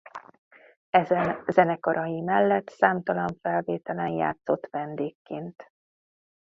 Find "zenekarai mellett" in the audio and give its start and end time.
1.47-2.69